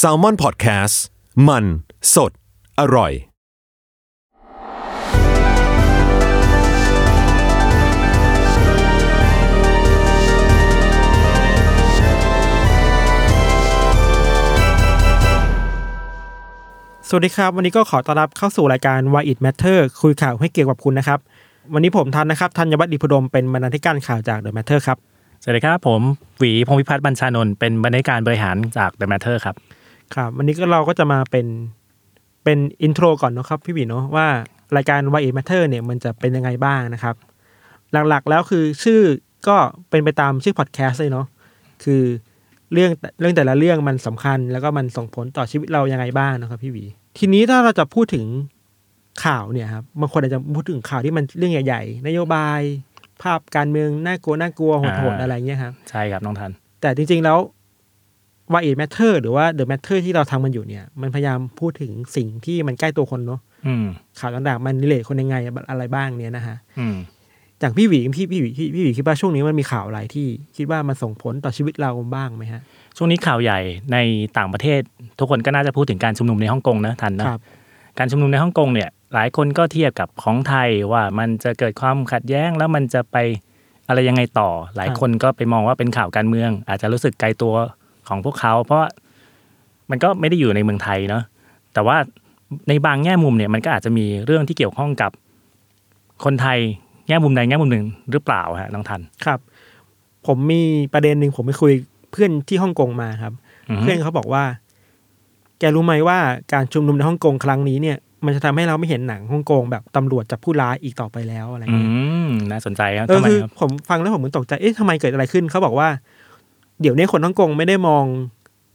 [0.00, 0.94] s a l ม o n PODCAST
[1.48, 1.64] มัน
[2.14, 2.32] สด
[2.80, 3.12] อร่อย
[17.14, 21.18] สวัสดีครับ วันนี้ก็ขอต้อนรับเข้าสู่รายการ Why It Matter คุยข่าวให้เกี่ยวกับคุณนะครับ
[21.74, 24.98] วันนี้ผมทันนะครับธัญวัฒน์ดิพุดมเป็นบรรณาธิการข่าวจาก The Matter ครับ
[25.44, 26.02] สวัสดีครับ ผม
[26.38, 29.56] หวีพงพิพัฒน์บัญชานนท์เป็นบรรณาธิการบริหารจาก The Matter ครับ
[30.14, 31.46] ครับ วันนี้ก็เราก็จะมาเป็น
[32.44, 34.26] เป็นอินโทรก่อนนะครับพี่บีเนาะว่า
[34.76, 37.14] รายการ Why It Matter เนี่ยมันจะเป็นยังไงบ้างนะครับ
[38.08, 39.00] หลักๆแล้วคือชื่อ
[39.48, 39.56] ก็
[39.90, 41.26] เป็นไปตามชื่อพอดแคสต์เลยเนาะ
[41.84, 42.02] คือ
[42.72, 46.84] เรื่องเรื่องแต่ละเรื่องมันสำคัญ แล้วก็มันส่งผลต่อชีวิตเรายังไงบ้างนะครับพี่หวี
[47.18, 48.24] ทีนี้ถ้าเราจะพูดถึง
[49.24, 52.60] ข่าวเนี่ยครับบางคนอาจจะพูดถึงข่าวที่มันเรื่องใหญ่ ๆ นโยบาย
[53.22, 57.38] ภาพการเมืองน่ากลัวน่ากลัวโหดอ่าๆอะไรเงี้ยครับใช่ครับน้องทัน แต่จริงๆแล้ว
[58.52, 63.86] Why It Matter หรือว่า The Matter ที่เราทำมันอยู่เนี่ย มันพยายามพูดถึงสิ่งที่มันใกล้ตัวคนเนาะอืม
[64.18, 65.36] ข่าวต่างๆ มันนิเลทคนยังไง
[65.70, 66.96] อะไรบ้างเนี่ยนะฮะอืม
[67.60, 72.62] อย่างพี่หวีพี่พี่หวีพี่พี่หวีคิดว่าช่วงนี้มันมีข่าวอะไรที่คิดว่ามันส่งผลต่อชีวิตเราบ้างไหมฮะ
[72.96, 73.58] ช่วงนี้ข่าวใหญ่
[73.92, 73.96] ใน
[74.38, 74.80] ต่างประเทศ
[75.18, 77.40] ทุกคนก็น่าจะพูดถึงการชุมนุมในฮ่องกงนะทันนะครับ
[77.98, 83.16] การชุมนุมในฮ่องกงเนี่ย หลายคนก็เทียบกับของไทยว่ามันจะเกิดความขัดแย้งแล้วมันจะไป
[83.88, 87.54] อะไรยังไงต่อ หลายคนก็ไปมองว่าเป็นข่าวการเมือง อาจจะรู้สึกไกลตัว
[88.08, 88.88] ของพวกเขา เพราะว่า
[89.90, 91.22] มันก็ไม่ได้อยู่ในเมืองไทยเนาะ
[91.74, 91.96] แต่ว่า
[92.68, 95.10] ในบางแง่มุมเนี่ยมันก็อาจจะมีเรื่องที่เกี่ยวข้องกับ
[96.24, 96.58] คนไทย
[97.08, 99.38] แง่มุมใดแง่มุมหนึ่งหรือเปล่าฮะน้องทันครับ
[100.26, 101.72] ผมมีประเด็นหนึ่งผมไปคุย
[102.10, 103.32] เพื่อนที่ฮ่องกงมาครับ
[103.70, 104.44] อือฮึเพื่อนเขาบอกว่า
[105.58, 106.18] แกรู้ไหมว่า
[106.52, 111.88] การชุมนุมในฮ่องกงครั้งนี้เนี่ย มันจะทำให้เราไม่เห็นหนังฮ่องกงแบบตำรวจจับผู้ร้ายอีกต่อไปแล้วอะไรอืเงี้ย
[112.28, 115.88] มน่าสนใจครับเออทำไมคือครับผมฟังแล้วผมเหมือนตกใจเอ๊ะทำไมเกิดอะไรขึ้นเขาบอกว่า
[116.80, 118.04] เดี๋ยวนี้คนฮ่องกงไม่ได้มอง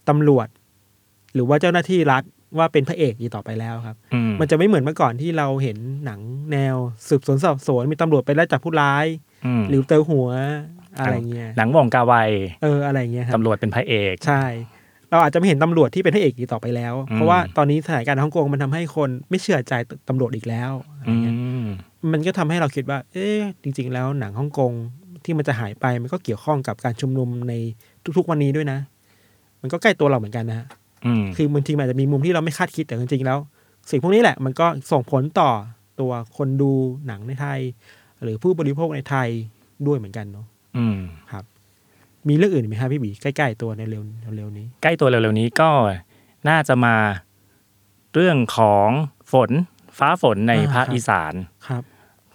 [0.10, 0.48] ตำรวจ
[1.34, 2.24] หรือว่าเจ้าหน้าที่รัฐ
[2.58, 6.20] ว่าเป็นพระเอกอีกต่อไปแล้วครับอืมมันจะไม่เหมือนเมื่อก่อนที่เราเห็นหนัง
[6.52, 6.76] แนว
[7.08, 9.06] สืบสวนสอบสวนมีตำรวจไปไล่จับผู้ร้าย
[9.46, 10.30] อืมหรือเตอหัว
[11.00, 12.14] อะไรเงี้ยหนังวองกาไว
[12.64, 14.44] เอออะไรเงี้ยครับตำรวจเป็นพระเอกใช่
[15.12, 19.74] เราอาจจะไม่เห็นตำรวจที่เป็นพระเอกอีกต่อไปแล้วอืมเพราะว่าตอนนี้สถานการณ์ในฮ่องกงมันทำให้คนไม่เชื่อใจ
[20.10, 21.68] ตำรวจอีกแล้วอะไรอืเงี้ยม
[22.12, 24.72] มันก็ทำให้เราคิดว่า เอ๊ะจริง ๆ แล้วหนังฮ่องกง
[25.24, 27.54] ที่มันจะหายไปมันก็เกี่ยวข้องกับการชุมนุมใน
[28.18, 28.80] ทุกๆวันนี้ด้วยนะ
[29.62, 30.68] มันก็ใกล้ตัวเราเหมือนกันนะฮะ
[31.06, 33.38] อืมคือบางทีมันอาจจะมีมุมที่เราไม่คาดคิดแต่จริงๆแล้ว
[33.90, 35.52] สิ่งพวกนี้แหละ มันก็ส่งผลต่อ
[36.00, 36.72] ตัวคนดู
[37.08, 37.60] หนังในไทย
[38.24, 39.30] หรือผู้บริโภคในไทย
[39.88, 40.46] ด้วยเหมือนกันเนาะ
[40.78, 40.98] อืม
[41.32, 41.46] ครับ
[42.30, 44.04] มีเรื่องอื่นอีกไหมครับพี่บีใกล้ๆตัวในเร็ว
[44.38, 45.70] เร็วๆนี้ ใกล้ตัวเร็วๆนี้ก็
[46.50, 46.96] น่าจะมา
[48.14, 48.90] เรื่องของ
[49.32, 49.52] ฝน
[50.00, 51.34] ฟ้าฝนในอ่าภาคครับอีสาน
[51.68, 51.84] ครับ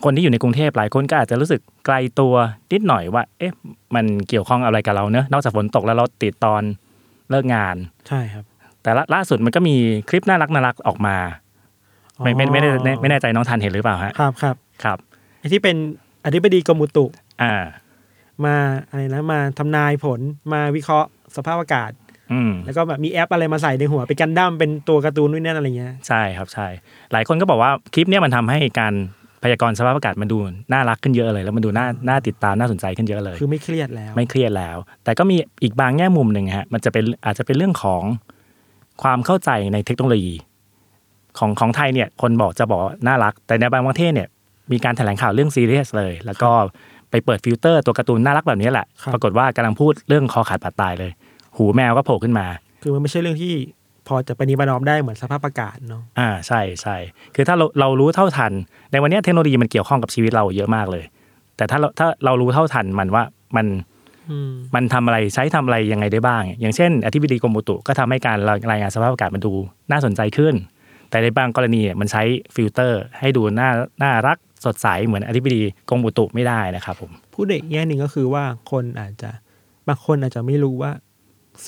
[0.05, 2.35] คนที่อยู่ในกรุงเทพหลายคนก็อาจจะรู้สึกไกลตัว
[2.73, 3.53] นิดหน่อยว่า เอ๊ะ
[3.95, 6.63] มันเกี่ยวข้องอะไรกับเราเนอะนอกจากฝนตกแล้วเราติดตอน
[7.31, 7.77] เลิกงาน
[8.09, 8.45] ใช่ครับ
[8.83, 9.75] แต่ละล่าสุดมันก็มี
[10.09, 11.17] คลิปน่ารักน่ารักออกมา
[12.19, 14.99] ไม่ไม่ไม่ได้ไม่ไม่แน่ใจน้องทันเห็นหรือเปล่าฮะครับครับครับ
[15.39, 15.77] ไอ้ที่เป็น
[16.25, 17.05] อธิบดีกรมอุตุ
[17.43, 17.53] อ่า
[18.45, 18.57] มา
[18.89, 20.21] อะไรนะมาทำนายผล
[20.53, 21.91] มาวิเคราะห์สภาพอากาศ
[22.33, 26.67] อืมแล้วก็แบบมีแอปอะไรมาใส่ในหัวเป็นกันดั้มเป็นตัวการ์ตูนนู่นนั่นอะไรเงี้ยใช่ครับใช่
[27.13, 28.95] หลายคนก็บอกว่าคลิปเนี้ยมันทำให้การ
[29.43, 30.39] พยากรณ์สภาพอากาศมันดู
[30.73, 38.03] น่ารักขึ้นเยอะเลยแล้วมันดูน่าน่าติดตามน่าสนใจขึ้นเยอะเลย คือไม่เครียดแล้ว ไม่เครียดแล้ว แต่ก็มีอีกบางแง่มุมหนึ่งฮะมันจะเป็นอาจจะเป็นเรื่องของ
[39.03, 40.35] ความเข้าใจในเทคโนโลยี
[41.39, 44.29] ของของไทยเนี่ยคนบอกจะบอกว่าน่ารัก แต่ในบางประเทศเนี่ย
[44.73, 46.51] มีการแถลงข่าวเรื่องซีเรียสเลย แล้วก็
[47.13, 51.11] ไปเปิดฟิลเตอร์ตัวการ์ตูนน่ารักแบบนี้แหละครับปรากฏว่ากำลังพูดเรื่องคอขาดบาดตายเลย
[51.57, 52.47] หูแมวก็โผล่ขึ้นมา
[52.83, 53.53] คือมันไม่ใช่เรื่องที่
[54.09, 56.97] พอจะประนีประนอมได้เหมือนสภาพอากาศเนาะอ่าใช่ใช่
[57.35, 58.53] คือถ้าเราเรารู้เท่าทัน
[58.93, 61.05] ในวันเนี้ยเทคโนโลยีมันเกี่ยวข้องกับชีวิตเราเยอะมากเลย
[61.57, 63.25] แต่ถ้าเราถ้าเรารู้เท่าทันมันว่า
[63.57, 63.67] มัน
[64.31, 68.39] อืมมันทำอะไรใช้ทำอะไรยังไงได้บ้าง อย่างเช่น อธิบดีกรมอุตุก็ทำให้การ
[68.71, 69.53] รายงานสภาพอากาศมันดู
[69.91, 70.55] น่าสนใจขึ้น
[71.11, 72.23] แต่ในบางกรณีเนี่ยมันใช้
[72.55, 73.71] ฟิลเตอร์ให้ดูน่า
[74.03, 79.31] น่ารัก สดใสเหมือนอธิบดีกรมอุตุไม่ได้นะครับผมพูดอีกแง่หนึ่งก็คือว่าคนอาจจะ
[79.89, 80.93] บางคนอาจจะไม่รู้ว่า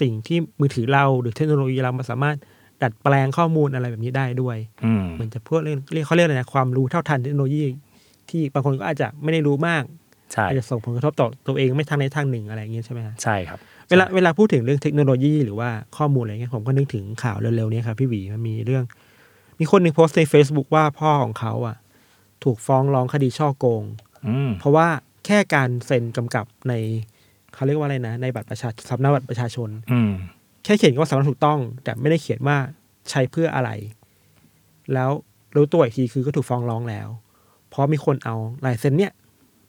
[0.01, 2.37] สิ่งที่มือถือเราหรือเทคโนโลยีเรามันสามารถ
[2.83, 7.63] ดัดแปลงข้อมูลอะไรแบบนี้ได้ด้วยอืมเหมือนจะพวกเรื่องเรียกเขาเรียกอะไรนะความรู้เท่าทันเทคโนโลยี
[8.31, 9.83] ที่บางคนก็อาจจะไม่ได้รู้มาก
[10.33, 13.59] ใช่อาจจะส่งผลกระทบต่อตัวเองไม่ทางใดทางหนึ่งอะไรอย่างเงี้ยใช่ไหมฮะใช่ครับ
[13.89, 18.85] เวลาเวลาพูดถึงเรื่องเทคโนโลยีหรือว่าข้อมูลอะไรเงี้ยผมก็นึกถึงข่าวเร็วๆเนี้ครับพี่หวีมันมีเรื่อง
[19.61, 21.77] มีคนหนึ่งโพสต์ใน Facebook ว่าพ่อของเขาอะ
[22.45, 23.85] ถูกฟ้องร้องคดีช่อโกง
[24.27, 24.87] อืมเพราะว่า
[25.27, 26.73] แค่การเซ็นกำกับใน
[27.55, 30.13] เขาเรียกว่าอะไรนะ ในบัตรประชาสำเนาบัตรประชาชนอืม
[30.65, 32.57] แค่เขียนก็สำเนาถูกต้อง แต่ไม่ได้เขียนว่า
[33.11, 33.71] ใช้เพื่ออะไร
[34.95, 35.11] แล้ว
[35.57, 37.09] รู้ตัวอีกทีคือก็ถูกฟ้องร้องแล้ว
[37.69, 39.13] เพราะมีคนเอาลายเซ็นเนี่ย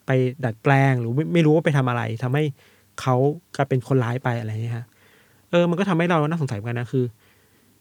[0.06, 0.10] ไป
[0.44, 2.44] ดัดแปลงหรือไม่ไม่รู้ว่าไปทำอะไรทำให้
[3.00, 3.14] เขา
[3.56, 4.86] กลายเป็นคนร้ายไปอะไรเงี้ยฮะ
[5.50, 7.04] เออมันก็ทำให้เราน่าสงสัยเหมือนกันนะคือ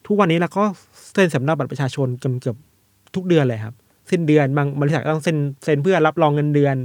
[0.07, 0.63] ทุกวันนี้เราก็
[1.13, 2.57] เซ็นสำเนาบัตรประชาชนกันเกือบ
[3.15, 3.75] ทุกเดือนเลยครับ
[4.10, 6.75] สิ้นเดือนบางบริษัทก็ต้องเซ็นเซ็นเพื่อรับรองเงินเดือน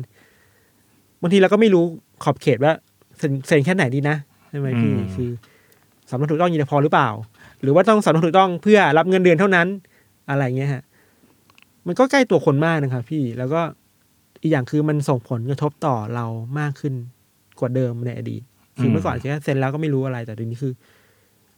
[1.20, 1.84] บางทีเราก็ไม่รู้
[2.25, 2.72] ขอบเขตว่า
[3.19, 4.17] เซ็นเซ็นแค่ไหนดีนะ
[4.50, 5.31] ใช่ไหมพี่อืมคือ
[6.08, 7.08] สำเนาถูกต้องยินพอหรือเปล่า
[7.62, 9.67] หรือว่าต้องสำเนาถูกต้องเพื่อรับเงินเดือนเท่านั้น
[10.31, 10.82] อะไรเงี้ยฮะ
[11.87, 13.61] มันก็ใกล้ตัวคนมากนะครับพี่แล้วก็
[14.43, 16.26] อีกอย่างคือมันส่งผลกระทบต่อเรา
[16.58, 16.94] มากขึ้น
[17.61, 18.43] กว่าเดิมในอดีต
[18.78, 20.72] คือเมื่อก่อนแค่เซ็นแล้วก็ไม่รู้อะไรแต่เดี๋ยวนี้คือ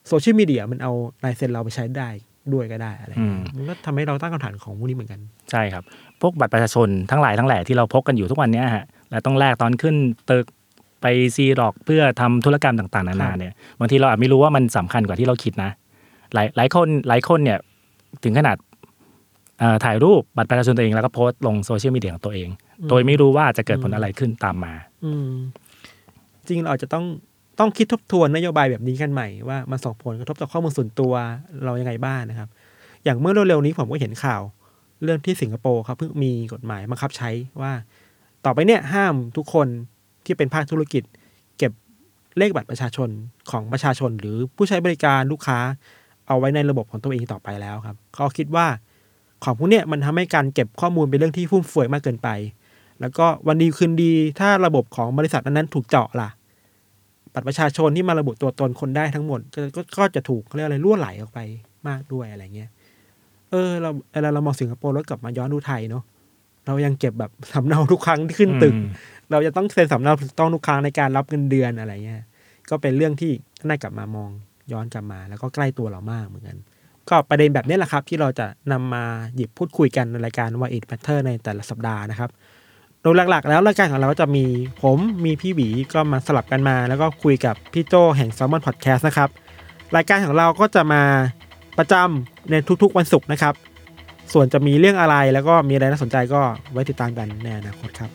[0.08, 0.92] โซเชียลมีเดียมันเอา
[1.24, 2.08] ลายเซ็นเราไปใช้ได้
[2.52, 5.82] ด้วยก็ได้อะไรอืเงี้มยมันก็ทำให้เราตั้งคำถามของพวกนี้เหมือนกัน ใช่ครับ
[6.20, 9.94] พวกบัตรประชาชนทั้งหลายทั้งแหล่ที่เราพกกันอยู่ทุกวันเนี้ยฮะแล้วต้องแลกตอนขึ้น
[10.30, 10.46] ตึก
[11.02, 11.06] ไป
[11.36, 15.70] ซีดอกเพื่อทำธุรกรรมต่างๆนาครันาบเนี่ยบางทีเราอาจไม่รู้ว่ามันสำคัญกว่าที่เราคิดนะ
[16.34, 17.58] หลายหลายคนหลายคนเนี่ย
[18.24, 18.56] ถึงขนาด
[19.58, 22.48] เอ่อถ่ายรูปบัตรประชาชนตัวเองแล้วก็โพสต์ลงโซเชียลมีเดียของตัวเอง
[22.88, 24.72] โดยไม่รู้ว่าจะเกิดผลอะไรขึ้นตามมา
[25.04, 25.30] อืม
[26.48, 27.04] จริงเราอาจจะต้อง
[27.62, 31.12] ต้องคิดทบทวนนโยบายแบบนี้กันใหม่ว่ามันส่งผลกระทบต่อข้อมูลส่วนตัว
[31.64, 32.48] เรายังไงบ้างนะครับ
[33.04, 34.42] อย่างเมื่อเร็วๆนี้ผมก็เห็นข่าว
[35.02, 37.30] เรื่องที่สิงคโปร์ครับเพิ่งมีกฎหมายบังคับใช้
[37.62, 37.72] ว่า
[38.44, 39.66] ต่อไปเนี่ยห้ามทุกคน
[40.24, 41.02] ที่เป็นภาคธุรกิจ
[41.58, 41.72] เก็บ
[42.38, 43.08] เลขบัตรประชาชน
[43.50, 45.58] ของประชาชน หรือผู้ใช้บริการลูกค้า
[46.26, 48.66] เอาไว้ในระบบของตัวเองต่อไปแล้วครับเขาคิดว่า
[49.44, 52.28] ของพวกเนี้ยมันทำให้การเก็บข้อมูลเป็นเรื่องที่ฟุ่มเฟือยมากเกินไป
[53.00, 56.28] แล้วก็วันดีคืนดีถ้าระบบของบริษัทนั้นๆถูกเจาะล่ะ
[57.34, 61.40] บัตรประชาชนที่มาระบุตัวตนคนได้ทั้งหมด ก็ก็ก็จะถูกเขาเรียกอะไรล่วไหลออกไป
[61.88, 62.70] มากด้วยอะไรเงี้ย
[63.50, 66.02] เออ เราเวลาเรามองสิงคโปร์แล้วกลับมาย้อนดูไทยเนาะ
[66.66, 68.86] เรายังเก็บแบบสำเนาทุกครั้งที่ขึ้นตึกอืม
[69.30, 72.22] เราจะต้องเซ็นสำเนาถูกต้องทุกครั้งในการรับเงินเดือนอะไรเงี้ย
[72.70, 73.32] ก็เป็นเรื่องที่
[73.68, 74.30] น่ากลับมามอง
[74.72, 76.58] ย้อนกลับมา แล้วก็ใกล้ตัวเรามากเหมือนกัน
[77.08, 79.04] ก็ประเด็นแบบนี้แหละครับ ที่เราจะนำมา
[79.36, 82.30] หยิบพูดคุยกันในรายการว่า It Matter ในแต่ละสัปดาห์นะครับ
[83.02, 84.44] โดยหลักๆ แล้วรายการของเราก็จะมี
[84.82, 89.28] ผมมีพี่หวีก็มาสลับกันมา แล้วก็คุยกับพี่โจแห่ง s ซ l m o n Podcast นะครับ
[89.96, 91.02] รายการของเราก็จะมา
[91.78, 93.54] ประจำในทุกๆวันศุกร์นะครับ
[94.32, 96.40] ส่วนจะมีเรื่องอะไรแล้วก็มีอะไรน่าสนใจก็
[96.72, 98.10] ไว้ติดตามกันในอนาคตครับ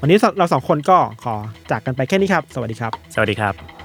[0.00, 1.34] วันนี้เราสองคนก็ขอ
[1.70, 3.75] จากกันไปแค่นี้ครับ สวัสดีครับ สวัสดีครับ